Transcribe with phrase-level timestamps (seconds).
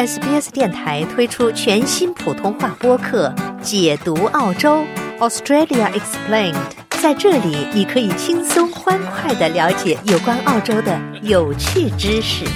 [0.00, 3.28] SBS 电台推出全新普通话播客
[3.60, 4.82] 《解读澳洲
[5.18, 6.54] Australia Explained》。
[7.02, 12.46] 在这里，你可以轻松欢快的了解有关澳洲的有趣知识。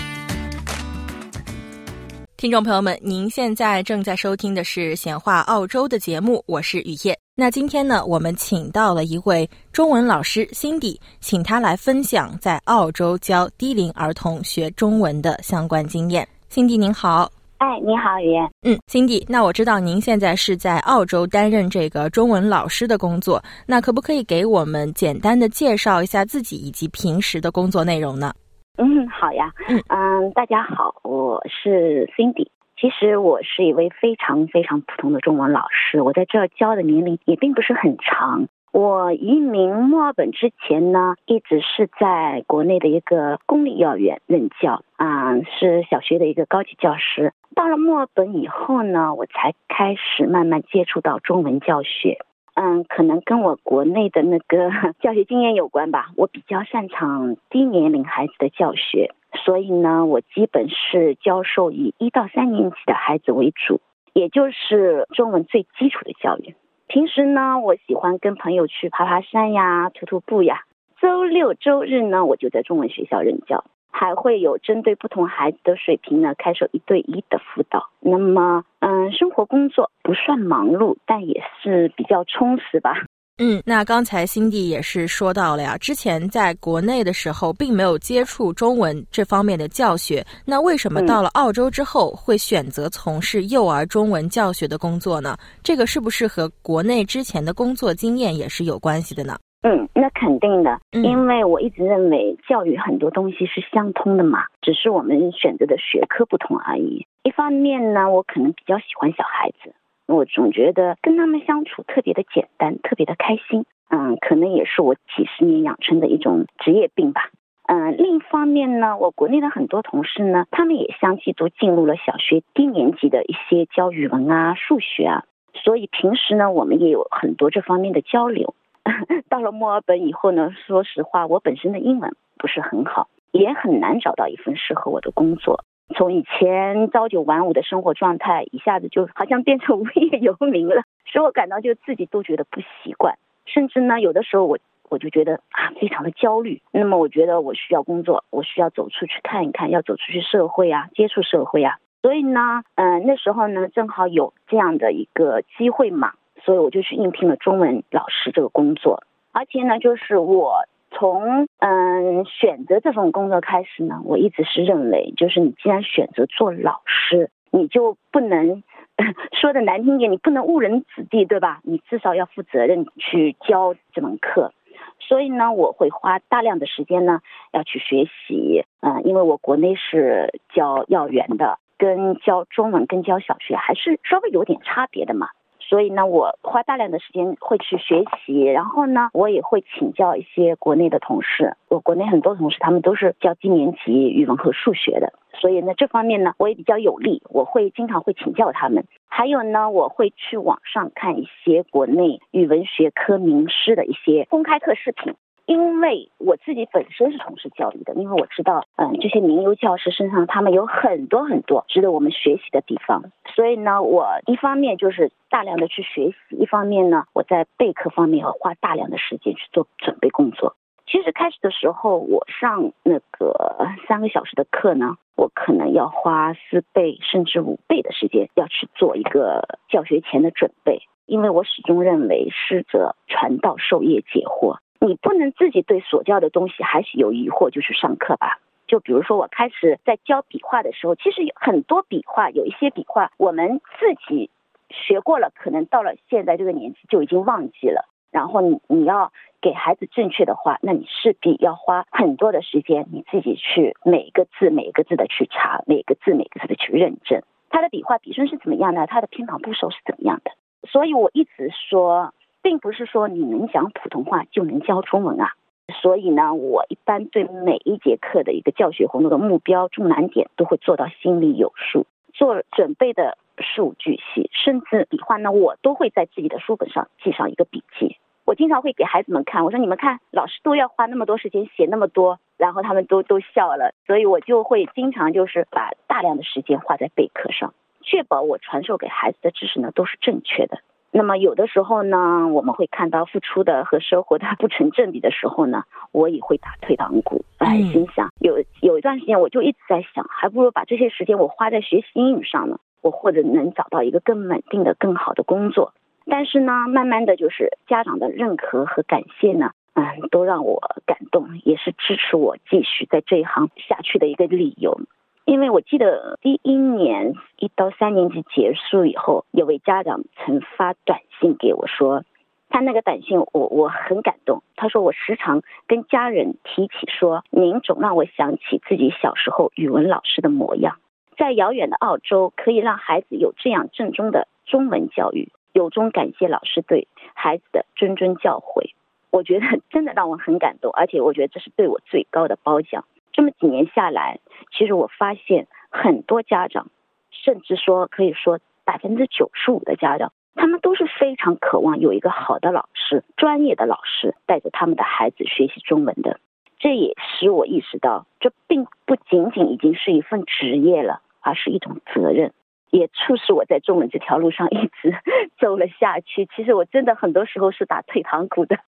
[2.39, 7.19] 听众朋友们，您现在正在收听的是《显化澳洲》的节目，我是雨夜。
[7.35, 16.27] 那今天呢，我们请到了一位中文老师辛迪请他来分享在澳洲教低龄儿童学中文的相关经验。
[16.55, 18.49] Cindy 您好，哎，你好，雨言。
[18.63, 28.33] 嗯，Cindy，那我知道您现在是在澳洲担任这个中文老师的工作，那可不可以给我们简单的介绍一下自己以及平时的工作内容呢？
[28.79, 29.51] 嗯，好呀。
[29.69, 32.47] 嗯嗯，大家好，我是 Cindy。
[32.81, 38.47] 其实我是一位非常非常普通的中文老师，我在这儿教的年龄也并不是很长。
[38.75, 47.33] 我移民墨尔本之前呢，一直是在国内的一个公立幼儿园任教，啊、是小学的一个高级教师。
[47.55, 52.19] 到了墨尔本以后呢，我才开始慢慢接触到中文教学。
[52.55, 56.09] 嗯，可能跟我国内的那个 教学经验有关吧。
[56.17, 59.13] 我比较擅长低年龄孩子的教学，
[59.45, 63.81] 所以呢，我基本是教授以一到三年级的孩子为主，
[64.15, 66.57] 也就是中文最基础的教育。
[66.95, 70.61] 平时呢，我喜欢跟朋友去爬爬山呀、徒徒步呀。
[71.01, 77.89] 周六周日呢，我就在中文学校任教，还会有针对不同孩子的水平呢，开设一对一的辅导。
[77.99, 82.95] 那么，嗯，生活工作不算忙碌，但也是比较充实吧。
[83.39, 95.37] 嗯，那刚才辛迪也是说到了呀，之前在国内的时候并没有接触中文这方面的教学，那为什么嗯到了澳洲之后会选择从事幼儿中文教学的工作呢？
[95.65, 99.37] 这个是不是和国内之前的工作经验也是有关系的呢？
[99.63, 107.05] 嗯，那肯定的，嗯因为我一直认为教育很多东西是相通的嘛，只是我们选择的学科不同而已。
[107.25, 109.75] 一方面呢，我可能比较喜欢小孩子，
[110.07, 113.65] 我总觉得跟他们相处特别的简单，特别的开心。
[113.89, 117.31] 嗯，可能也是我几十年养成的一种职业病吧。
[117.67, 128.55] 嗯，另一方面呢，我国内的很多同事呢，他们也相继都进入了小学低年级的一些教语文啊、数学啊，所以平时呢，我们也有很多这方面的交流。
[129.31, 135.65] 到了墨尔本以后呢，说实话，我本身的英文不是很好，也很难找到一份适合我的工作。
[135.95, 144.59] 从以前朝九晚五的生活状态，一下子就好像变成 无业游民了，使我感到就自己都觉得不习惯，甚至呢，有的时候我
[144.89, 146.63] 我就觉得啊，非常的焦虑。
[146.73, 151.77] 那么我觉得我需要工作，我需要走出去看一看，要走出去社会啊，接触社会啊。
[152.03, 156.13] 所以呢，嗯、那时候呢，正好有这样的一个机会嘛，
[156.43, 159.03] 所以我就去应聘了中文老师这个工作。
[159.33, 160.65] 而且呢，就是我
[160.97, 168.63] 从嗯选择这份工作开始呢，我一直是认为，就是你既然选择做老师，你就不能
[169.33, 171.61] 说的难听点，你不能误人子弟，对吧？
[171.65, 174.53] 你至少要负责任去教这门课。
[175.01, 177.21] 所以呢，我会花大量的时间呢，
[177.53, 178.65] 要去学习。
[178.81, 185.29] 嗯、因为我国内是教幼儿园的，跟教中文跟教小学还是稍微有点差别的嘛。
[185.75, 191.57] 所以呢，我花大量的时间会去学习，然后呢，我也会请教一些国内的同事。
[191.67, 198.85] 我国内很多同事他们都是教低年级语文和数学的，所以呢，这方面呢，我也比较有利，我会经常会请教他们。
[199.09, 205.17] 还有呢，我会去网上看一些国内语文学科名师的一些公开课视频。
[205.47, 220.57] 因为我自己本身是从事教育的，因为我知道，嗯，这些名优教师身上他们有很多很多值得我们学习的地方，所以呢，我一方面就是大量的去学习，一方面呢，我在备课方面要花大量的时间去做准备工作。
[220.87, 234.59] 其实开始的时候，我上那个三个小时的课呢，我可能要花四倍甚至五倍的时间要去做一个教学前的准备，因为我始终认为师者传道授业解惑。
[234.87, 238.39] 你不能自己对所教的东西还是有疑惑就去上课吧。
[238.67, 244.31] 就比如说我开始在教笔画的时候，其实有很多笔画，有一些笔画我们自己
[244.69, 247.89] 学过了，可能到了现在这个年纪就已经忘记了。
[248.11, 257.23] 然后你你要给孩子正确的话，那你势必要花很多的时间，你自己去每个字每个字的去查，每个字每个字的去认证。
[257.51, 260.31] 他的笔画笔顺是怎么样的，他的偏旁部首是怎么样的。
[260.69, 262.15] 所以我一直说，
[262.45, 265.33] 并不是说你能讲普通话就能教中文啊。
[265.81, 277.97] 所以呢，我一般对每一节课的一个教学活动的目标、重难点都会做到心里有数，做准备的事无巨细，甚至笔画呢，我都会在自己的书本上记上一个笔记。
[278.27, 290.59] 我经常会给孩子们看，我说你们看，老师都要花那么多时间写那么多，然后他们都都笑了，所以我就会经常就是把大量的时间花在备课上，确保我传授给孩子的知识呢都是正确的。
[290.97, 297.25] 那么有的时候呢，我们会看到付出的和收获的不成正比的时候呢，我也会打退堂鼓。
[297.39, 305.73] 哎，心想有有一段时间我就一直在想，还不如把这些时间我花在学习英语上呢，我或者能找到一个更稳定的、更好的工作。
[306.07, 314.79] 但是呢，慢慢的就是家长的认可和感谢呢，嗯，都让我感动，也是支持我继续在这一行下去的一个理由。
[315.25, 322.05] 因为我记得第一年一到三年级结束以后，有位家长曾发短信给我说，
[322.51, 324.43] 他那个短信我我很感动。
[324.55, 330.77] 他说我时常跟家人提起说，您总让我想起自己小时候语文老师的模样。
[331.17, 335.33] 在遥远的澳洲，可以让孩子有这样正宗的中文教育。
[335.53, 338.73] 由衷感谢老师对孩子的谆谆教诲，
[339.11, 342.85] 我觉得真的让我很感动，而且我觉得这是对我最高的褒奖。
[343.15, 344.19] 这么几年下来，
[344.53, 346.67] 其实我发现很多家长，
[347.11, 356.19] 甚至说可以说百分之九十五的家长，他们都是非常渴望有一个好的老师、专业的老师带着他们的孩子学习中文的。
[356.59, 362.33] 这也使我意识到，这并不仅仅已经是一份职业了，而是一种责任。
[362.71, 364.93] 也促使我在中文这条路上一直
[365.39, 366.27] 走了下去。
[366.35, 368.59] 其实我真的很多时候是打退堂鼓的。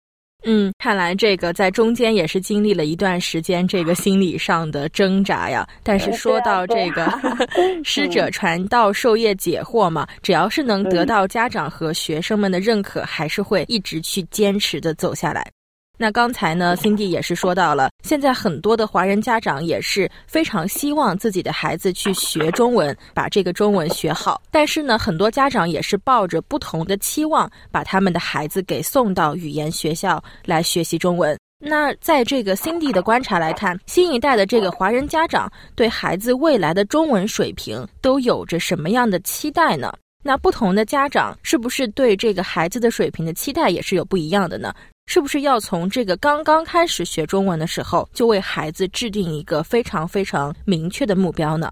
[0.45, 5.67] 嗯，看来这个在中间也是经历了一段时间这个心理上的挣扎呀。
[5.83, 7.11] 但是说到这个
[7.83, 15.51] 师者传道授业解惑嘛，只要是能得到家长和学生们的认可，还是会一直去坚持的走下来。
[15.99, 24.43] 那刚才呢，Cindy 也是说到了，现在很多的华人家长也是非常希望自己的孩子去学中文，把这个中文学好。
[24.51, 31.35] 但是呢，很多家长也是抱着不同的期望，把他们的孩子给送到语言学校来学习中文。
[31.59, 39.91] 那在这个 Cindy 的观察来看，新一代的这个华人家长对孩子未来的中文水平都有着什么样的期待呢？
[40.27, 44.75] 那不同的家长是不是对这个孩子的水平的期待也是有不一样的呢？
[45.07, 51.71] 是不是要从这个刚刚开始学中文的时候，就为孩子制定一个非常非常明确的目标呢？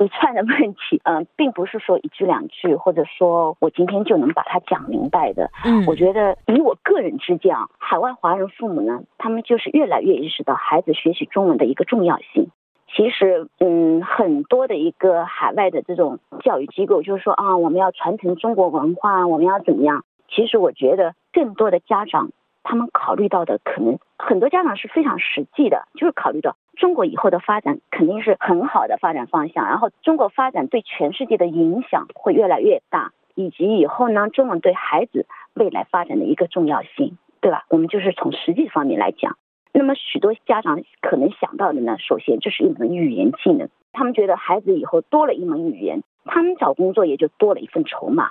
[0.00, 5.48] 一串的问题，嗯，并不是说一句两句，或者说我今天就能把它讲明白的。
[5.64, 12.50] 嗯，我觉得以我个人之见啊，海外华人父母呢，他们就是越来越意识到孩子学习中文的一个重要性。
[12.94, 20.04] 其实，嗯，很多的一个海外的这种教育机构，就是说啊，我们要传承中国文化，我们要怎么样？
[20.28, 22.30] 其实我觉得更多的家长。
[22.64, 37.64] 他们考虑到的可能很多家长是非常实际的，就是考虑到中国以后的发展肯定是很好的发展方向，然后中国发展对全世界的影响会越来越大，以及以后呢中文对孩子未来发展的一个重要性，对吧？
[37.68, 39.36] 我们就是从实际方面来讲，
[39.72, 48.30] 那么许多家长可能想到的呢，首先这是一门语言技能，他们觉得孩子以后多了一门语言，他们找工作也就多了一份筹码。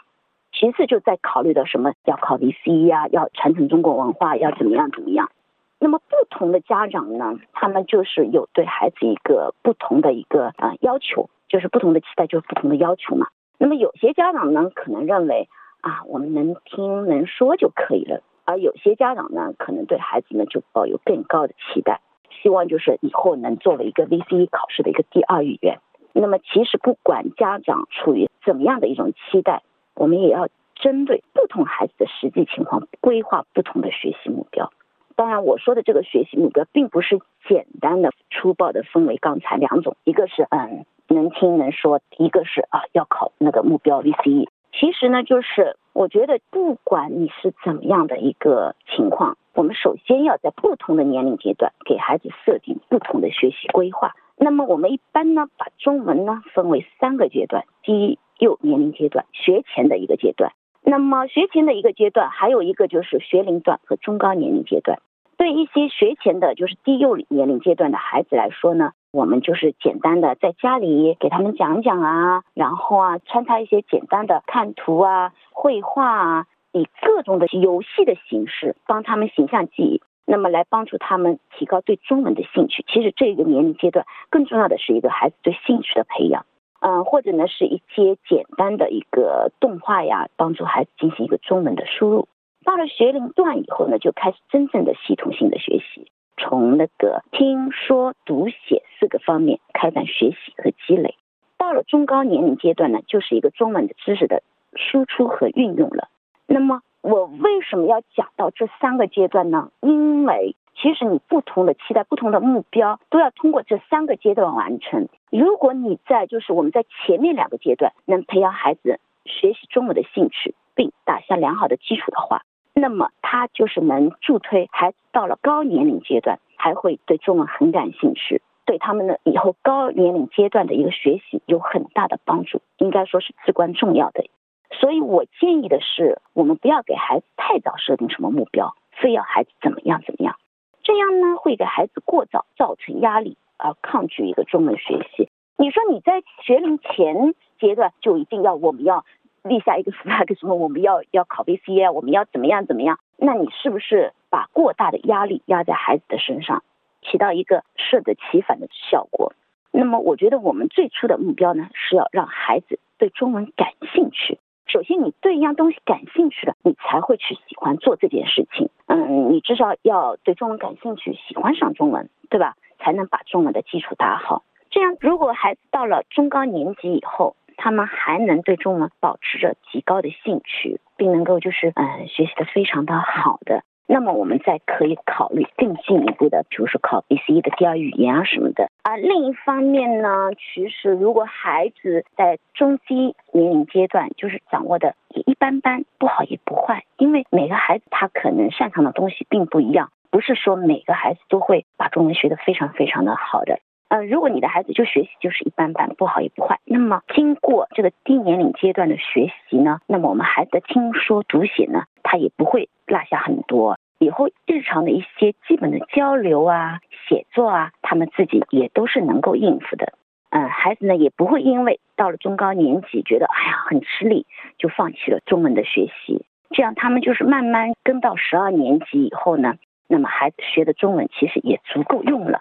[0.53, 5.31] 其次就在考虑到什么要考 VC 呀，要传承中国文化，要怎么样怎么样。
[5.79, 13.29] 那么不同的家长呢，他们就是有对孩子一个不同的一个啊要求，就是不同的期待，就是不同的要求嘛。
[13.57, 15.49] 那么有些家长呢，可能认为
[15.79, 22.01] 啊，我们能听能说就可以了，而有些家长呢，可能对孩子呢就抱有更高的期待，
[22.41, 25.79] 希望就是以后能作为一个 VCE 考试的一个第二语言。
[26.13, 29.61] 那么其实不管家长处于怎么样的一种期待。
[29.93, 34.71] 我们也要针对不同孩子的实际情况规划不同的学习目标。
[35.17, 44.47] 当然，我说的这个学习目标，并不是简单的粗暴的分为刚才两种，一个是嗯能听能说，一个是啊要考那个目标 VCE。
[44.71, 54.15] 其实呢，就是我觉得不管你是怎么样的一个情况，我们首先要在不同的年龄阶段给孩子设定不同的学习规划。
[54.37, 58.17] 那么我们一般呢，把中文呢分为三个阶段，低。
[58.39, 64.97] 幼年龄阶段学前的一个阶段，那么学前的一个阶段，还有一个就是学龄段和中高年龄阶段。
[65.41, 82.85] 对一些学前的，就是低幼年龄阶段的孩子来说呢，我们就是简单的在家里给他们讲讲啊，然后啊穿插一些简单的看图啊、绘画啊，以各种的游戏的形式帮他们形象记忆，那么来帮助他们提高对中文的兴趣。
[82.87, 86.45] 其实这个年龄阶段更重要的是一个孩子对兴趣的培养。
[86.81, 92.27] 嗯，或者呢是一些简单的一个动画呀，帮助孩子进行一个中文的输入。
[92.63, 101.15] 到了学龄段以后呢，就开始真正的系统性的学习，从那个听说读写四个方面开展学习和积累。
[101.57, 104.43] 到了中高年龄阶段呢，就是一个中文的知识的
[104.75, 106.09] 输出和运用了。
[106.47, 109.71] 那么我为什么要讲到这三个阶段呢？
[109.81, 115.07] 因为其实你不同的期待、不同的目标，都要通过这三个阶段完成。
[115.29, 122.41] 如果你在就是我们在前面两个阶段能培养孩子学习中文的兴趣，并打下良好的基础的话，
[122.81, 134.25] 那么他就是能助推孩子到了高年龄阶段还会对中文很感兴趣，对他们的以后高年龄阶段的一个学习有很大的帮助，应该说是至关重要的。
[134.71, 140.37] 所以我建议的是，我们不要给孩子太早设定什么目标，非要孩子怎么样怎么样，
[140.81, 145.29] 这样呢会给孩子过早造成压力，而抗拒一个中文学习。
[145.57, 149.05] 你说你在学龄前阶段就一定要我们要
[149.43, 152.99] 立下一个 flag 什么，我们要要考 VCA，我们要怎么样怎么样？
[153.17, 156.63] 那你是不是把过大的压力压在孩子的身上，
[157.01, 159.33] 起到一个适得其反的效果？
[159.71, 164.37] 那么我觉得我们最初的目标呢，是要让孩子对中文感兴趣。
[164.67, 168.69] 首先，你对一样东西感兴趣了，你才会去喜欢做这件事情。
[168.87, 172.55] 嗯，你至少要对中文感兴趣，喜欢上中文，对吧？
[172.79, 174.43] 才能把中文的基础打好。
[174.69, 183.63] 这样，如果孩子到了中高年级以后，他们还能对中文保持着极高的兴趣，并能够就是嗯学习的非常的好的。
[183.85, 188.97] 那么我们再可以考虑更进一步的，比如说考 B C E 的第二语言啊什么的啊。
[188.97, 203.59] 另一方面呢，其实如果孩子在中低年龄阶段就是掌握的一般般，不好也不坏，因为每个孩子他可能擅长的东西并不一样，不是说每个孩子都会把中文学得非常非常的好的。
[203.91, 213.77] 呃，如果你的孩子就学习就是一般般，不好也不坏，那么经过这个低年龄阶段的学习呢，那么我们孩子的听说读写呢，他也不会落下很多。
[213.99, 216.79] 以后日常的一些基本的交流啊、
[217.09, 219.91] 写作啊，他们自己也都是能够应付的。
[220.29, 224.25] 嗯，孩子呢也不会因为到了中高年级觉得哎呀很吃力，
[224.57, 226.25] 就放弃了中文的学习。
[226.51, 229.55] 这样他们就是慢慢跟到十二年级以后呢，
[229.89, 232.39] 那么孩子学的中文其实也足够用了。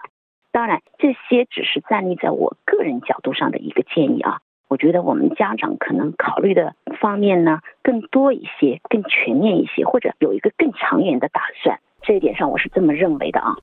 [0.51, 4.39] 当然，这些只是站立在我个人角度上的一个建议啊。
[4.67, 11.79] 我觉得我们家长可能考虑的方面呢更多一些、更全面一些，或者有一个更长远的打算。
[12.01, 13.55] 这一点上，我是这么认为的啊。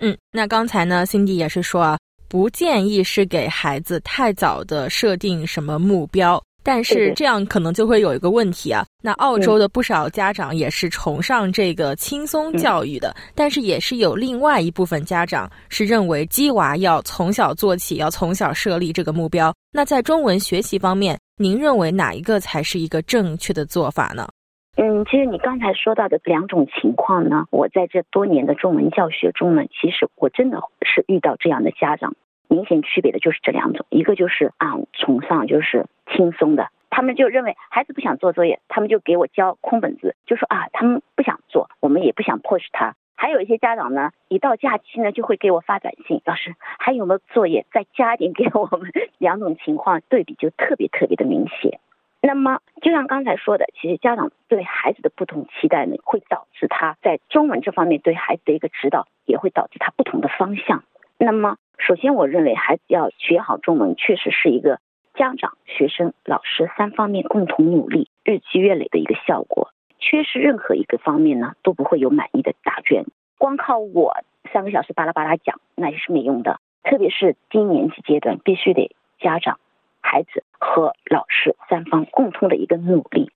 [0.00, 6.42] 嗯，那刚才呢，Cindy 也是说啊，不建议是给孩子太早的设定什么目标。
[6.62, 8.84] 但是这样可能就会有一个问题啊。
[9.02, 19.54] 那澳洲的不少家长也是崇尚这个轻松教育的，但是也是有另外一部分家长是认为鸡娃要从小做起，要从小设立这个目标。
[19.72, 24.28] 那在中文学习方面，您认为哪一个才是一个正确的做法呢？
[24.76, 32.14] 嗯，其实你刚才说到的两种情况呢，我在这多年的中文教学中呢，其实我真的是遇到这样的家长。
[32.50, 42.96] 明显区别的就是这两种，一个就是啊崇尚就是轻松的，他们就认为孩子不想做作业，他们就给我交空本子，就说啊他们不想做，我们也不想迫使他。
[43.14, 48.90] 还有一些家长呢，一到假期呢就会给我发短信，老师还有没有作业，再加一点给我们。
[49.18, 51.78] 两种情况对比就特别特别的明显。
[52.20, 60.82] 那么就像刚才说的，其实家长对孩子的不同期待呢，会导致他在中文这方面对孩子的一个指导，也会导致他不同的方向。
[61.16, 61.56] 那么。
[61.80, 64.78] 首先，我认为孩子要学好中文，确实是一个
[65.14, 69.70] 家长、学生、老师三方面共同努力、日积月累的一个效果。
[69.98, 73.06] 缺失任何一个方面呢，都不会有满意的答卷。
[73.38, 74.12] 光靠我
[74.52, 76.60] 三个小时巴拉巴拉讲，那也是没用的。
[76.84, 79.58] 特别是低年级阶段，必须得家长、
[80.00, 83.30] 孩子和老师三方共同的一个努力。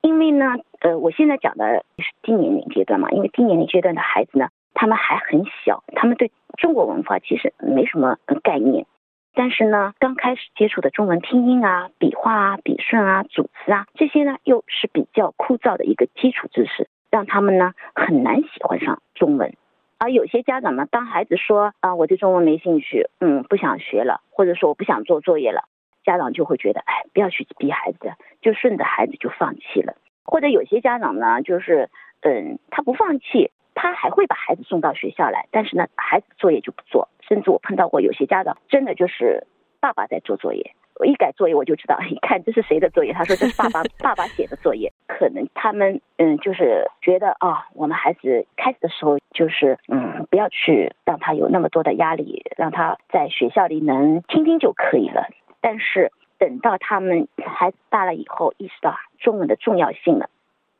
[0.00, 4.48] 因为呢，呃，我现在讲的是低年龄阶段嘛，因为低年龄阶段的孩子呢。
[4.74, 8.86] 他们还很小，他们对中国文化其实没什么概念，
[9.34, 19.54] 但是呢，刚开始接触的中文拼音啊、笔画啊、笔顺啊、组词啊这些呢，又是比较枯燥的一个基础知识，让他们呢很难喜欢上中文。
[19.98, 25.64] 而有些家长呢，当孩子说啊我对中文没兴趣，嗯不想学了，或者说我不想做作业了，
[26.04, 29.94] 家长就会觉得哎不要去逼孩子，就顺着孩子就放弃了。
[30.24, 31.90] 或者有些家长呢，就是
[32.22, 33.50] 嗯他不放弃。
[33.82, 39.46] 他还会把孩子送到学校来，但是呢，孩子作业就不做，甚至我碰到过有些家长，真的就是
[39.80, 55.26] 爸爸在做作业，我一改作业我就知道，一看这是谁的作业，他说这是爸爸 爸爸写的作业，可能他们嗯就是觉得啊，我们孩子开始的时候就是嗯不要去让他有那么多的压力，让他在学校里能听听就可以了，
[55.62, 60.28] 但是等到他们孩子大了以后，意识到中文的重要性了。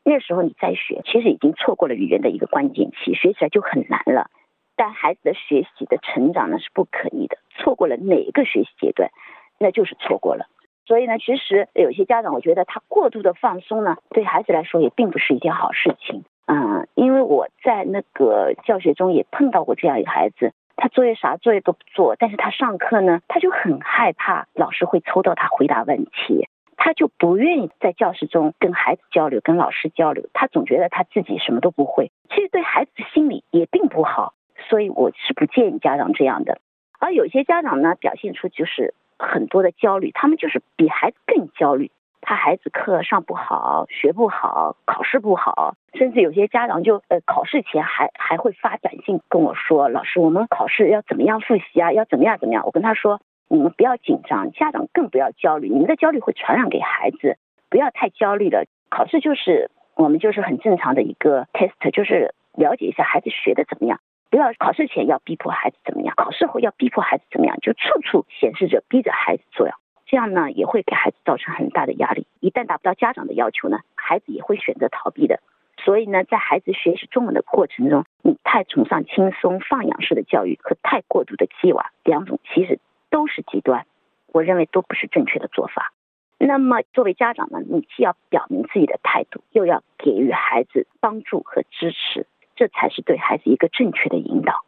[0.03, 4.29] 那时候你再学，其实已经错过了语言的一个关键期，学起来就很难了。
[4.75, 9.11] 但孩子的学习的成长呢是不可逆的，错过了哪一个学习阶段，
[9.59, 10.47] 那就是错过了。
[10.87, 16.23] 所以呢，其实有些家长，我觉得他过度的放松呢，对孩子来说也并不是一件好事情。
[16.47, 26.47] 嗯，因为我在那个教学中也碰到过这样一个孩子，他作业啥作业都不做，但是他上课呢，他就很害怕老师会抽到他回答问题，
[26.83, 34.33] 他就不愿意在教室中跟孩子交流，跟老师交流，他总觉得他自己什么都不会，其实对孩子心理也并不好，
[34.67, 36.59] 所以我是不建议家长这样的。
[36.99, 51.93] 而有些家长呢，表现出就是很多的焦虑，他们就是比孩子更焦虑，怕孩子课上不好，学不好，考试不好，甚至有些家长就呃考试前还还会发短信跟我说，老师，我们考试要怎么样复习啊？
[51.93, 52.63] 要怎么样怎么样？
[52.65, 53.21] 我跟他说，
[53.51, 57.37] 你们不要紧张，家长更不要焦虑，你们的焦虑会传染给孩子，
[57.69, 58.63] 不要太焦虑了。
[58.89, 63.99] 考试就是我们就是很正常的一个 test，就是了解一下孩子学的怎么样。
[64.29, 72.25] 不要考试前要逼迫孩子怎么样，考试后要逼迫孩子怎么样，就处处显示着逼着孩子做呀，这样呢也会给孩子造成很大的压力。
[72.39, 75.41] 一旦达不到家长的要求呢，孩子也会选择逃避的。
[75.83, 82.79] 所以呢，在孩子学习中文的过程中，你太崇尚轻松放养式的教育和太过度的激娃，两种其实
[83.11, 83.85] 都是极端，
[84.25, 85.93] 我认为都不是正确的做法。
[86.39, 92.25] 那么作为家长呢，你既要表明自己的态度，又要给予孩子帮助和支持。
[92.55, 94.63] 这才是对孩子一个正确的引导。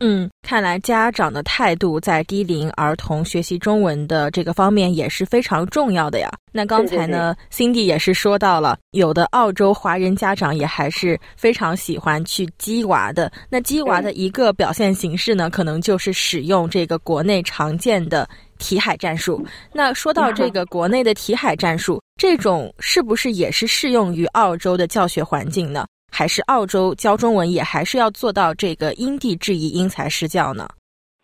[0.00, 6.30] 嗯，看来家长的态度在低龄儿童学习中文的这个方面也是非常重要的呀。
[6.52, 13.32] 那刚才呢，Cindy 也是说到了，有的澳洲华人家长也还是非常喜欢去鸡娃的。
[13.48, 19.44] 那鸡娃的一个表现形式呢，可能就是使用这个国内常见的题海战术。
[19.72, 25.86] 那说到这个国内的题海战术，这种是不是也是适用于澳洲的教学环境呢？
[26.16, 30.68] 还是澳洲教中文也还是要做到这个因地制宜、因材施教呢？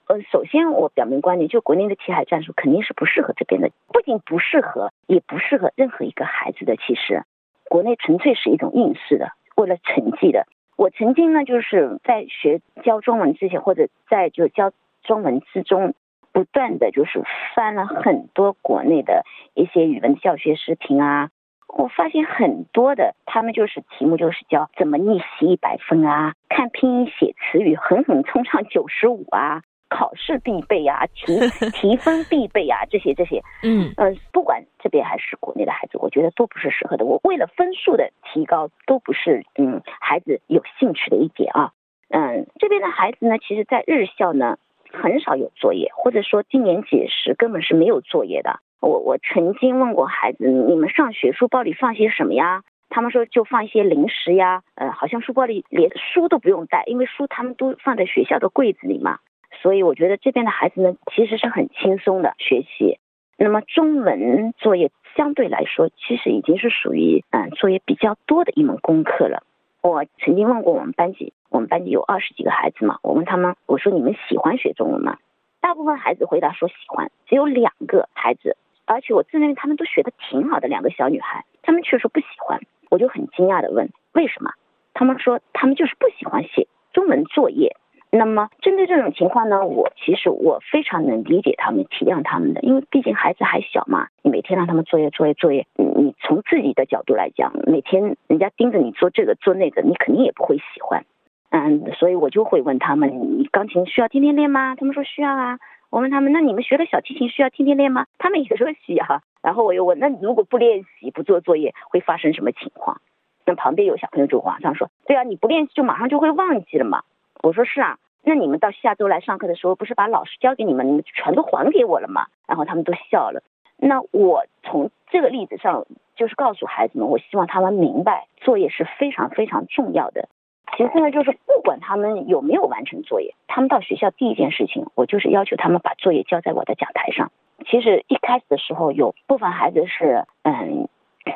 [0.09, 6.75] 呃，首先我表明观点，就国内的题海战术肯定是不适合这边的，不仅不适合，也不适合任何一个孩子的。
[6.76, 7.23] 其实，
[7.68, 10.49] 国内纯粹是一种应试的，为了成绩的。
[10.75, 14.73] 我曾经呢，就是在学教中文之前，或者在就教
[15.04, 15.94] 中文之中，
[16.32, 17.23] 不断的就是
[17.54, 21.30] 翻了很多国内的一些语文教学视频啊。
[21.76, 31.39] 我发现很多的，他们就是题目就是叫怎么逆袭一百分啊，看拼音写词语狠狠冲上九十五啊，考试必备啊，提
[31.73, 37.04] 提分必备啊，这些这些，嗯嗯，不管这边还是国内的孩子，我觉得都不是适合的。
[37.04, 41.73] 我为了分数的提高，都不是嗯孩子有兴趣的一点啊。
[42.09, 44.59] 嗯，这边的孩子呢，其实在日校呢
[44.93, 48.59] 很少有作业，或者说低年级时根本是没有作业的。
[48.80, 52.62] 我我曾经问过孩子，你们上学书包里放些什么呀？
[52.88, 59.19] 他们说就放一些零食呀，呃，好像书包里连书都不用带，因为书他们都放在学校的柜子里嘛。
[59.62, 62.99] 所以我觉得这边的孩子呢，其实是很轻松的学习。
[63.36, 69.45] 那么中文作业相对来说，其实已经是属于嗯作业比较多的一门功课了。
[69.82, 75.19] 我曾经问过我们班级，我们班级有二十几个孩子嘛，我问他们，我说你们喜欢学中文吗？
[75.60, 78.56] 大部分孩子回答说喜欢，只有两个孩子。
[78.91, 82.59] 而且我自认为他们都学的挺好的，两个小女孩，他们却说不喜欢，
[82.91, 84.50] 我就很惊讶的问为什么？
[84.95, 87.76] 他们说他们就是不喜欢写中文作业。
[88.11, 101.05] 那么针对这种情况呢，我其实我非常能理解他们、体谅他们的，因为毕竟孩子还小嘛，你每天让他们作业、作业、作业，你从自己的角度来讲，每天人家盯着你做这个做那个，你肯定也不会喜欢。
[101.50, 104.75] 嗯，所以我就会问他们，你钢琴需要天天练吗？
[104.75, 105.61] 他们说需要啊。
[105.91, 108.07] 我问他们，那你们学了小提琴需要天天练吗？
[108.17, 109.05] 他们也说需要。
[109.43, 113.00] 然后我又问，那如果不练习、不做作业，会发生什么情况？
[113.45, 117.03] 那旁边有小朋友就马上说，对啊，你不练习就马上就会忘记了嘛。
[117.43, 122.26] 我说是啊，那你们到下周来上课的时候，不是把老师教给你们，你们全都还给我了吗？
[122.47, 123.43] 然后他们都笑了。
[123.76, 130.29] 那我从这个例子上，就是告诉孩子们，我希望他们明白，作业是非常非常重要的。
[130.76, 137.30] 其次呢，就是不管他们有没有完成作业，他们到学校第一件事情，我就是要求他们把作业交在我的讲台上。
[137.67, 140.89] 其实一开始的时候，有部分孩子是嗯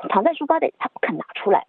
[0.08, 1.66] 藏在书包里，他不肯拿出来，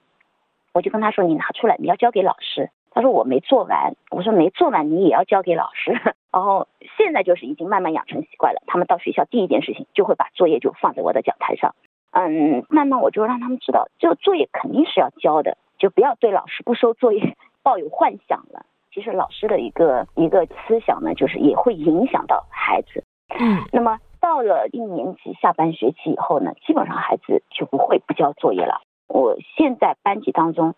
[0.73, 5.91] 我就跟他说：“你拿出来，你要交给老师。”他说：“我没做完。”我说：“没做完，你也要交给老师。
[6.31, 11.75] ”然后现在就是已经慢慢养成习惯了，他们到学校第一件事情就会把作业就放在我的讲台上。
[12.11, 17.35] 嗯，慢慢我就让他们知道，就作业肯定是要交的，就不要对老师不收作业。
[17.65, 23.03] 抱有幻想了，其实老师的一个一个思想呢，就是也会影响到孩子。
[23.39, 28.83] 嗯，那么到了一年级下半学期以后呢，基本上孩子就不会不交作业了。
[29.07, 30.75] 我现在班级当中，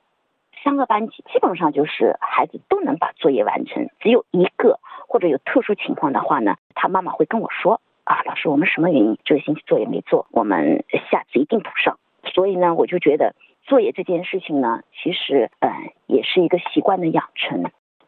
[0.63, 10.26] 三个班级基本上就是孩子都能把作业完成，只有一个或者有特殊情况的话呢，他妈妈会跟我说，啊，老师，我们什么原因这个星期作业没做？
[10.32, 12.00] 我们下次一定补上。
[12.34, 13.36] 所以呢，我就觉得
[13.67, 15.69] 作业这件事情呢，其实嗯，
[16.08, 17.63] 也是一个习惯的养成。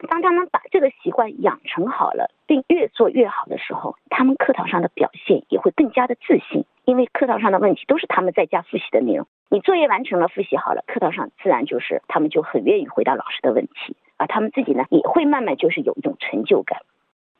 [0.08, 6.64] 当他们把这个习惯养成好了，并越做越好的时候，他们课堂上的表现也会更加的自信。
[6.86, 16.80] 因为课堂上的问题都是他们在家复习的内容，你作业完成了，复习好了，课堂上自然就是他们就很愿意回答老师的问题，而他们自己呢也会慢慢就是有一种成就感。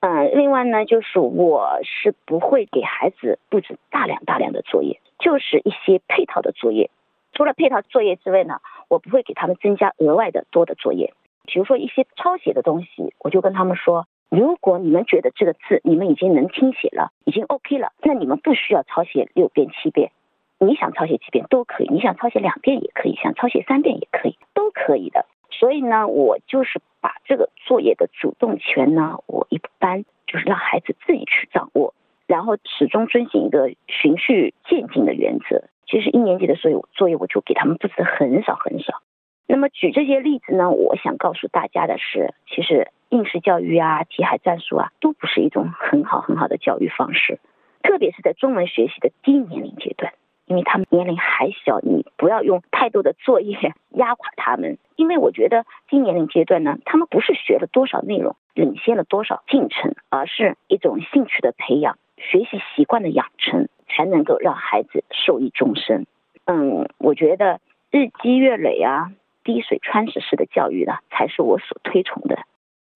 [0.01, 6.91] 嗯，另外呢，就是我是不会给孩子布置大量大量的作业，就是一些配套的作业。
[7.33, 11.15] 除了配套作业之外呢，我不会给他们增加额外的多的作业。
[11.47, 20.13] 比如说一些抄写的东西，我就跟他们说，如果你们觉得这个字你们已经能听写了，已经 OK 了，那你们不需要抄写六遍七遍，
[20.59, 25.27] 你想抄写几遍都可以，你想抄写两遍也可以，想抄写三遍也可以，都可以的。
[25.51, 31.93] 所以呢，我就是把这个作业的主动权呢，我一般就是让孩子自己去掌握，
[32.31, 35.65] 然后始终遵循一个循序渐进的原则。
[35.85, 39.03] 其实一年级的时候作业我就给他们布置的很少很少。
[39.49, 47.41] 那么举这些例子呢，我想告诉大家的是，其实应试教育啊、题海战术啊，都不是一种很好很好的教育方式，
[47.83, 50.13] 特别是在中文学习的低年龄阶段，
[50.47, 54.79] 因为他们年龄还小，你不要用太多的作业压垮他们。
[54.95, 66.07] 因为我觉得低年龄阶段呢，他们不是学了多少内容，领先了多少进程，而是一种兴趣的培养、学习习惯的养成，才能够让孩子受益终身。
[66.45, 69.11] 嗯，我觉得日积月累啊。
[69.43, 72.37] 滴水穿石式的教育呢，才是我所推崇的。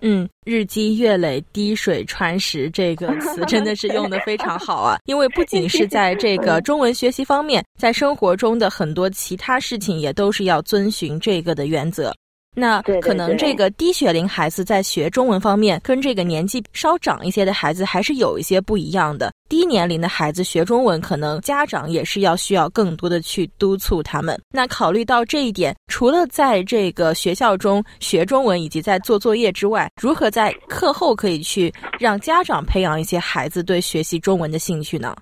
[0.02, 4.98] 嗯，日积月累，滴水穿石这个词 真的是用的非常好啊！
[5.06, 12.12] 因为不仅是在这个中文学习方面，在生活中的很多其他事情也都是要遵循这个的原则。
[12.54, 19.32] 那可能这个低学龄孩子在学中文方面，跟这个年纪稍长一些的孩子还是有一些不一样的。
[19.48, 24.40] 低年龄的孩子学中文，可能家长也是要需要更多的去督促他们。
[24.50, 35.14] 那考虑到这一点，除了在这个学校中学中文以及在做作业之外，如何在课后可以去让家长培养一些孩子对学习中文的兴趣呢？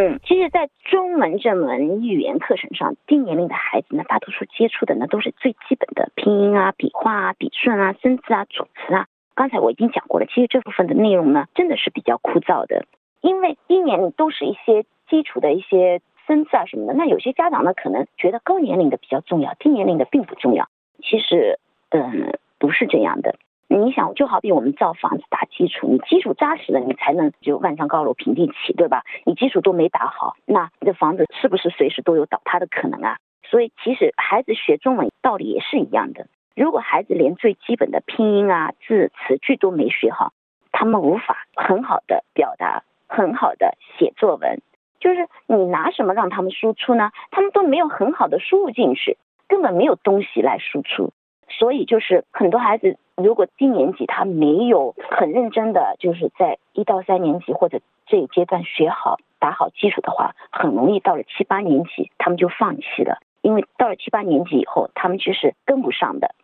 [0.00, 9.08] 嗯，其实，在中文这门语言课程上，低年龄的孩子呢，大多数接触的呢都是最基本的拼音啊、笔画啊、笔顺啊、生字啊、组词啊。
[9.34, 12.86] 刚才我已经讲过了，其实这部分的内容呢，真的是比较枯燥的，
[13.20, 16.94] 因为低年龄都是一些基础的一些生字啊什么的。
[16.94, 20.68] 那有些家长呢，可能觉得高年龄的比较重要，低年龄的并不重要。
[21.02, 21.58] 其实，
[21.88, 23.34] 嗯，不是这样的。
[23.70, 29.04] 你想，就好比我们造房子打基础，你基础扎实了，你才能就万丈高楼平地起，对吧？
[29.26, 33.18] 你基础都没打好，那你的房子是不是随时都有倒塌的可能啊？
[33.44, 36.28] 所以，其实孩子学中文道理也是一样的。
[36.56, 40.32] 如果孩子连最基本的拼音啊、字词句都没学好，
[40.72, 44.62] 他们无法很好的表达，很好的写作文。
[44.98, 47.10] 就是你拿什么让他们输出呢？
[47.30, 51.12] 他们都没有很好的输入进去，根本没有东西来输出。
[51.50, 52.96] 所以，就是很多孩子。
[53.20, 66.36] 如果低年级他没有很认真的，就是在一到三年级或者这一阶段学好打好基础的话，很容易到了七八年级他们就放弃了，因为到了七八年级以后，他们其实跟不上的。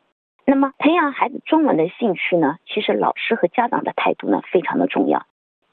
[0.45, 5.27] 那么培养孩子中文的兴趣呢，其实老师和家长的态度呢非常的重要。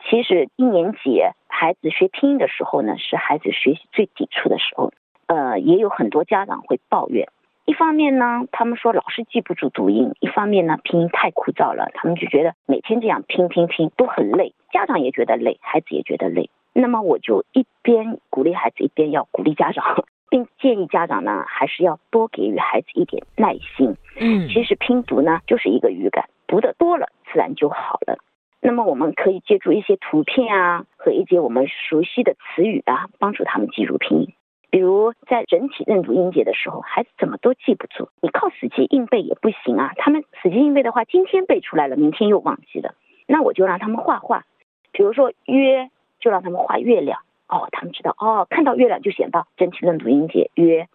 [0.07, 4.91] 其实一年级孩子学拼音的时候呢，是孩子学习最抵触的时候，
[5.25, 7.27] 呃，也有很多家长会抱怨。
[7.65, 16.49] 一方面呢，他们说老是记不住读音；一方面呢，拼音太枯燥了，他们就觉得每天这样拼拼拼都很累，家长也觉得累，孩子也觉得累。
[16.73, 23.95] 那么我就一边鼓励孩子，一边要鼓励家长， 并建议家长呢，还是要多给予孩子一点耐心。
[24.19, 28.17] 嗯，其实拼读呢就是一个语感，读的多了自然就好了。
[28.59, 34.33] 那么我们可以借助一些图片啊和一些我们熟悉的词语啊，帮助他们记住拼音。
[34.71, 39.91] 比如在整体认读音节的时候，孩子怎么都记不住，你靠死记硬背也不行啊。
[39.97, 42.95] 他们死记硬背的话，今天背出来了，明天又忘记了。
[43.27, 44.45] 那我就让他们画画，
[44.93, 45.89] 比如说约，
[46.21, 47.19] 就让他们画月亮。
[47.49, 50.87] 哦，他们知道哦，看到月亮就想到整体认读音节约，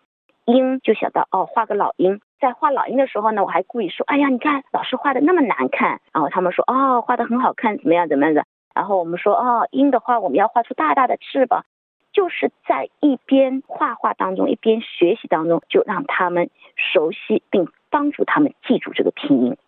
[0.46, 2.20] 鹰就想到哦，画个老鹰。
[2.40, 6.00] 在画老鹰的时候呢，我还故意说，哎呀，你看老师画的那么难看。
[6.14, 8.46] 然后他们说，哦，画的很好看，怎么样怎么样的。
[8.74, 11.64] 然后我们说，哦，鹰的话，我们要画出大大的翅膀。
[12.16, 19.58] 就是在一边画画当中，一边学习当中，就让他们熟悉并帮助他们记住这个拼音。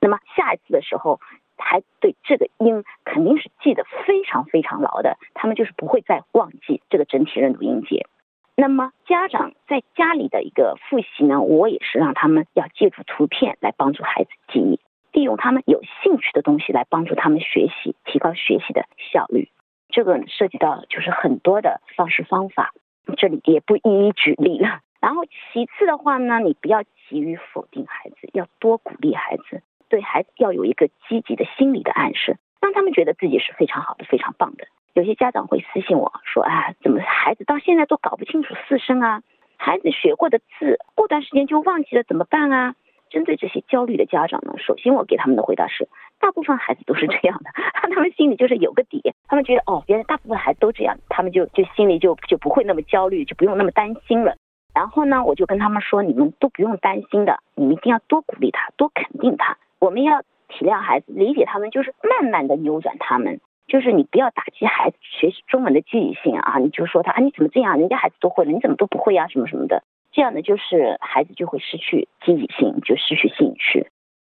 [0.00, 1.18] 那么下一次的时候，
[1.58, 8.06] 还对这个音肯定是记得非常非常牢的，他们就是不会再忘记这个整体认读音节。
[8.54, 14.78] 那么家长在家里的一个复习呢，我也是让他们要借助图片来帮助孩子记忆，
[15.10, 19.50] 利用他们有兴趣的东西来帮助他们学习，提高学习的效率。
[19.88, 22.72] 这个涉及到就是很多的方式方法，
[23.16, 24.80] 这里也不一一举例了。
[25.00, 34.66] 然后其次的话呢，你不要急于否定孩子，要多鼓励孩子，对孩子要有一个积极的心理的暗示，让他们觉得自己是非常好的、非常棒的。
[34.94, 39.22] 有些家长会私信我说：“啊，怎么孩子到现在都搞不清楚四声啊？
[39.56, 42.74] 孩子学过的字，过段时间就忘记了，怎么办啊？”
[43.10, 45.88] 针对这些焦虑的家长呢，首先我给他们的回答是：
[46.20, 47.50] 大部分孩子都是这样的，
[47.94, 54.36] 他们心里就是有个底，他们觉得哦，原来大部分孩子都这样，他们就就心里就就不会那么焦虑，就不用那么担心了。
[54.74, 59.56] 然后呢，我就跟他们说：你们都不用担心的，你们一定要多鼓励他，多肯定他。
[59.78, 63.40] 我们要体谅孩子，理解他们，就是慢慢的扭转他们。
[63.66, 66.58] 就是你不要打击孩子学习中文的积极性啊！
[66.58, 67.78] 你就说他啊，你怎么这样？
[67.80, 69.26] 人家孩子都会了，你怎么都不会呀？
[69.26, 69.82] 什么什么的，
[70.16, 73.90] 这样呢，就是孩子就会失去积极性，就失去兴趣。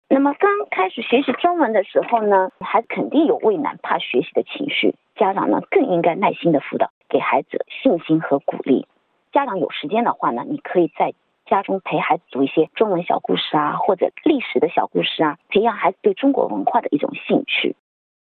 [0.09, 8.87] 那么刚开始学习中文的时候呢，孩子肯定有畏难、怕学习的情绪，家长呢更应该耐心的辅导，给孩子信心和鼓励。
[9.31, 11.13] 家长有时间的话呢，你可以在
[11.45, 17.77] 家中陪孩子读一些中文小故事啊，或者历史的小故事啊，培养孩子对中国文化的一种兴趣。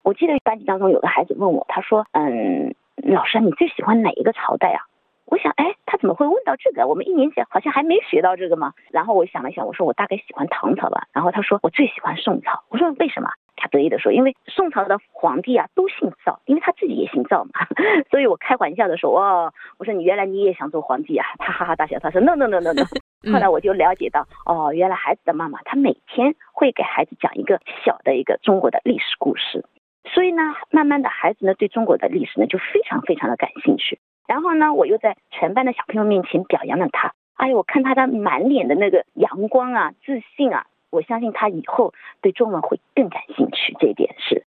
[0.04, 4.86] 我记得班级当中有个孩子问我，他说：“嗯，老师，你最喜欢哪一个朝代啊？”
[5.30, 6.86] 我想，哎，他怎么会问到这个？
[6.88, 8.74] 我们一年级好像还没学到这个吗？
[8.90, 11.06] 然后我想了想，我说我大概喜欢唐朝吧。
[11.12, 12.64] 然后他说我最喜欢宋朝。
[12.68, 13.30] 我说为什么？
[13.56, 17.50] 他得意的说，因为宋朝的皇帝啊都姓赵，因为他自己也姓赵嘛。
[18.10, 21.26] 所以我开玩笑的说，哦，我说你原来你也想做皇帝啊？
[21.38, 22.82] 他哈哈大笑，他说 no no no no no。
[23.30, 29.64] 后来我就了解到，哦，原来孩子的妈妈她每天会给孩子讲一个小的一个中国的历史故事。
[30.12, 34.00] 所以呢，慢慢的孩子呢对中国的历史呢就非常非常的感兴趣。
[34.30, 37.14] 然后呢，我又在全班的小朋友面前表扬了他。
[37.34, 43.74] 哎呦，我看他的满脸的那个阳光啊，自信啊，我相信他以后对中文会更感兴趣。
[43.80, 44.46] 这一点是，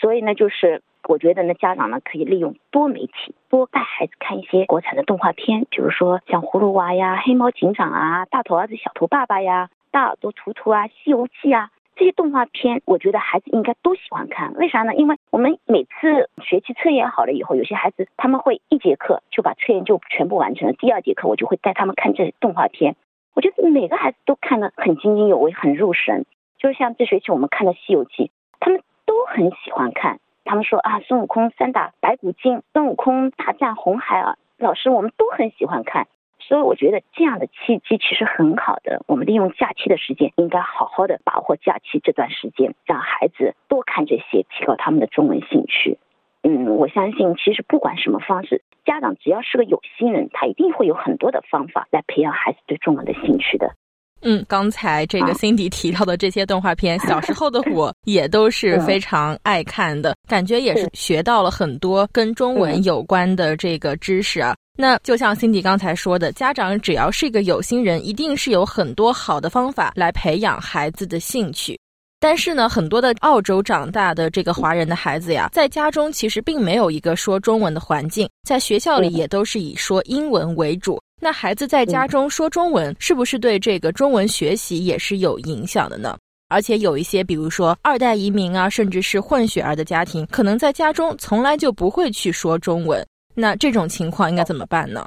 [0.00, 11.70] 所以呢，就是我觉得呢，家长呢可以利用多媒体，多带孩子看一些国产的动画片，比如说像葫芦娃呀、黑猫警长啊、大头儿子小头爸爸呀、大耳朵图图啊、西游记啊。
[11.94, 14.54] 这些动画片，我觉得孩子应该都喜欢看。
[14.54, 14.94] 为啥呢？
[14.94, 20.74] 因为我们每次学期测验好了以后，有些孩子他们会一节课就把测验就全部完成了。
[20.74, 22.96] 第二节课我就会带他们看这动画片。
[23.32, 26.26] 我觉得每个孩子都看得很津津有味，很入神。
[26.58, 28.24] 就是像这学期我们看的《西游记》，
[28.58, 30.18] 他们都很喜欢看。
[30.44, 36.08] 他们说啊，孙悟空三打白骨精，孙悟空大战红孩儿，老师我们都很喜欢看。
[36.40, 39.02] 所以我觉得这样的契机其实很好的。
[39.06, 45.98] 我们利用假期的时间，应该好好的把握假期这段时间，让孩子多看这些，提高他们的中文兴趣。
[46.42, 53.74] 嗯，我相信其实不管什么方式，家长只要是个有心人，他一定会有很多的方法来培养孩子对中文的兴趣的。
[54.22, 64.54] 嗯，刚才这个 Cindy 提到的这些动画片，小时候的 我也都是非常爱看的，感觉也是学到了很多跟中文有关的这个知识啊。
[64.76, 71.78] 那就像 Cindy 刚才说的，家长只要是一个有心人，一定是有很多好的方法来培养孩子的兴趣。
[72.18, 81.00] 但是呢，很多的澳洲长大的这个华人的孩子呀，在家中其实并没有一个说中文的环境，在学校里也都是以说英文为主。
[81.22, 86.16] 那孩子在家中说中文，是不是对这个中文学习也是有影响的呢？
[86.48, 93.06] 而且有一些，比如说二代移民啊，甚至是混血儿的家庭，可能在家中从来就不会去说中文。
[93.34, 95.06] 那这种情况应该怎么办呢？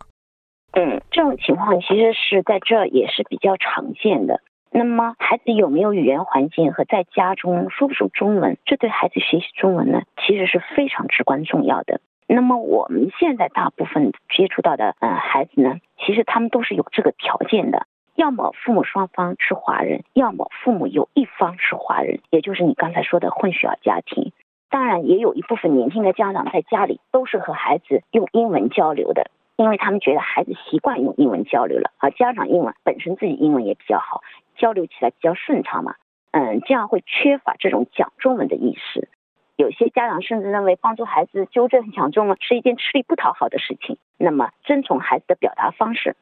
[0.71, 4.39] 嗯，这种情况其实是在这也是比较常见的。
[4.71, 11.99] 那么孩子有没有语言环境和在家中说不说中文，这对孩子学习中文呢，其实是非常至关重要的。
[12.28, 24.32] 那么我们现在大部分接触到的呃孩子呢，其实他们都是有这个条件的，要么父母双方是华人，要么父母有一方是华人，也就是你刚才说的混血儿家庭。
[24.70, 34.24] 当然，也有一部分年轻的家长在家里都是和孩子用英文交流的，因为他们觉得孩子习惯用英文交流了，而家长英文本身自己英文也比较好，
[34.56, 35.94] 交流起来比较顺畅嘛。
[36.32, 39.08] 嗯，这样会缺乏这种讲中文的意识。
[39.56, 43.98] 有些家长甚至认为帮助孩子纠正讲中文是一件吃力不讨好的事情。
[44.18, 46.16] 那么，遵从孩子的表达方式。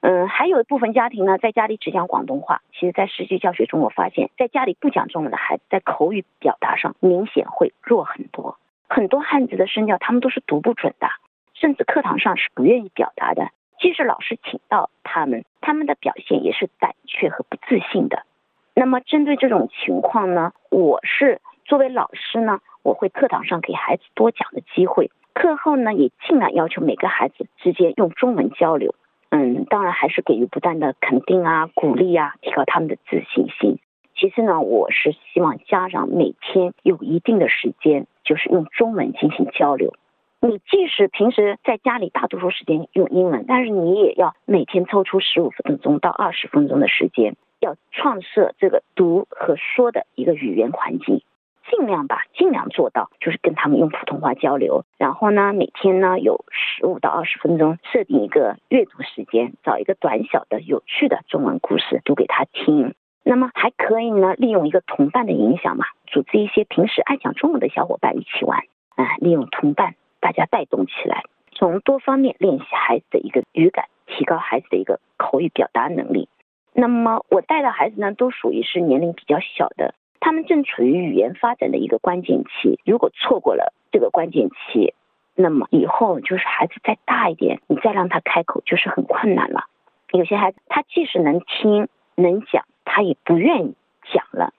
[0.00, 2.62] 嗯，还有一部分家庭呢，在家里只讲广东话。
[2.72, 8.56] 其实，在实际教学中，我发现，在家里不讲中文的孩子，在口语表达上明显会弱很多。
[8.88, 11.08] 很多汉字的声调，他们都是读不准的，
[11.54, 13.50] 甚至课堂上是不愿意表达的。
[13.80, 18.22] 即使老师请到他们，他们的表现也是胆怯和不自信的。
[18.74, 28.94] 那么，针对这种情况呢，我是作为老师呢，我会课堂上给孩子多讲的机会，课后呢，也尽量要求每个孩子之间用中文交流。
[29.28, 33.78] 嗯，当然还是给予不断的肯定啊、鼓励啊，提高他们的自信心。
[34.16, 39.92] 其次呢，我是希望家长每天有一定的时间，就是用中文进行交流。
[40.40, 51.20] 你即使平时在家里大多数时间用英文，但是你也要每天抽出十五分钟到二十分钟的时间，要创设这个读和说的一个语言环境，
[51.70, 54.84] 尽量吧，尽量做到，就是跟他们用普通话交流。
[54.96, 62.94] 然后呢，每天呢有十五到二十分钟，设定一个阅读时间，找一个短小的、有趣的中文故事读给他听。
[63.22, 68.60] 那么还可以呢，利用一个同伴的影响嘛，组织一些平时爱讲中文的小伙伴一起玩，
[68.96, 69.94] 啊，利用同伴。
[70.20, 76.28] 大家带动起来，从多方面练习孩子的一个语感，提高孩子的一个口语表达能力。
[76.72, 82.78] 那么我带的孩子呢，都属于是年龄比较小的，他们正处于语言发展的一个关键期。
[82.84, 84.94] 如果错过了这个关键期，
[85.34, 89.64] 那么以后就是孩子再大一点，你再让他开口就是很困难了。
[90.12, 93.74] 有些孩子他即使能听能讲，他也不愿意
[94.12, 94.52] 讲了。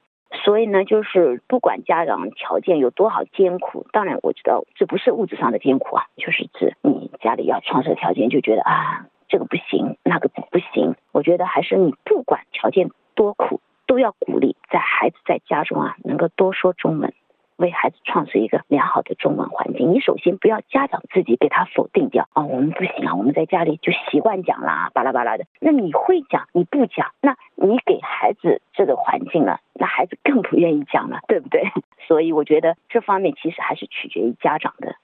[0.44, 10.96] 所以呢，就是不管家长条件有多好艰苦，当然我知道这不是物质上的艰苦啊，就是指你家里要创设条件，就觉得啊这个不行，那个不行。
[11.12, 17.12] 我觉得还是你不管条件多苦，都要鼓励在孩子在家中啊能够多说中文。
[17.58, 19.92] 为孩子创设一个良好的中文环境。
[19.92, 25.44] 你首先不要家长自己给他否定掉啊，我们不行啊，我们在家里就习惯讲啦，巴拉巴拉的。
[25.60, 31.64] 那你会讲，你不讲，那你给孩子这个环境了，那孩子更不愿意讲了，对不对？
[32.08, 34.96] 所以我觉得这方面其实还是取决于家长的。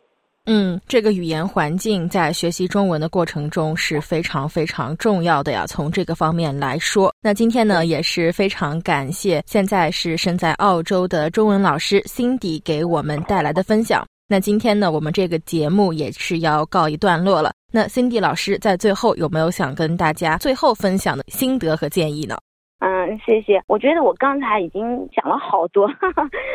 [0.48, 5.66] 嗯，这个语言环境在学习中文的过程中是非常非常重要的呀。
[5.66, 14.06] 从这个方面来说，那今天呢也是非常感谢现在是身在澳洲的中文老师 Cindy 给我们带来的分享。
[14.28, 17.52] 那今天呢，我们这个节目也是要告一段落了。
[17.72, 22.38] 那 Cindy 老师在最后有没有想跟大家最后分享的心得和建议呢？
[22.80, 23.60] 嗯，谢谢。
[23.68, 25.90] 我觉得我刚才已经讲了好多。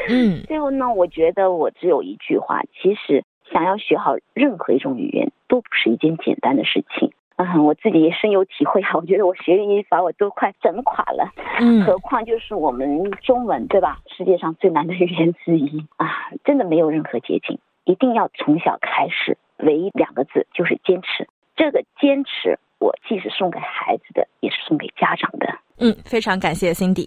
[0.08, 3.24] 嗯，最后呢，我觉得我只有一句话，其实。
[3.52, 7.12] 想要学好任何一种语言都不是一件简单的事情。
[7.36, 8.90] 嗯，我自己也深有体会啊。
[8.96, 13.98] 我觉得我学英语把我都快整垮了，嗯，何况就是我们中文，对吧？
[14.14, 19.38] 世界上最难的语言之一啊，真的没有任何捷径，一定要从小开始。
[19.56, 21.28] 唯一两个字就是坚持。
[21.56, 25.46] 这个坚持，我既是送给孩子的，也是送给家长的。
[25.78, 27.06] 嗯，非常感谢 Cindy。